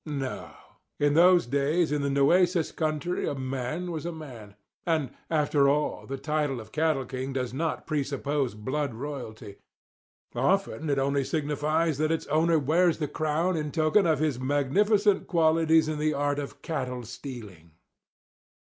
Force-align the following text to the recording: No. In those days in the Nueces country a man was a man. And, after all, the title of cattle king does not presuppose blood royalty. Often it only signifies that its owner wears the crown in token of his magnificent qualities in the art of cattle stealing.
No. 0.03 0.49
In 0.99 1.13
those 1.13 1.45
days 1.45 1.91
in 1.91 2.01
the 2.01 2.09
Nueces 2.09 2.71
country 2.71 3.27
a 3.29 3.35
man 3.35 3.91
was 3.91 4.03
a 4.03 4.11
man. 4.11 4.55
And, 4.83 5.11
after 5.29 5.69
all, 5.69 6.07
the 6.07 6.17
title 6.17 6.59
of 6.59 6.71
cattle 6.71 7.05
king 7.05 7.33
does 7.33 7.53
not 7.53 7.85
presuppose 7.85 8.55
blood 8.55 8.95
royalty. 8.95 9.57
Often 10.33 10.89
it 10.89 10.97
only 10.97 11.23
signifies 11.23 11.99
that 11.99 12.11
its 12.11 12.25
owner 12.33 12.57
wears 12.57 12.97
the 12.97 13.07
crown 13.07 13.55
in 13.55 13.71
token 13.71 14.07
of 14.07 14.17
his 14.17 14.39
magnificent 14.39 15.27
qualities 15.27 15.87
in 15.87 15.99
the 15.99 16.15
art 16.15 16.39
of 16.39 16.63
cattle 16.63 17.03
stealing. 17.03 17.73